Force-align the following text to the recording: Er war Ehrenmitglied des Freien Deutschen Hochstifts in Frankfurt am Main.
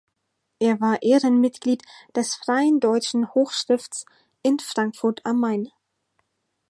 Er 0.57 0.81
war 0.81 1.03
Ehrenmitglied 1.03 1.83
des 2.15 2.33
Freien 2.33 2.79
Deutschen 2.79 3.35
Hochstifts 3.35 4.07
in 4.41 4.57
Frankfurt 4.57 5.23
am 5.27 5.39
Main. 5.39 5.69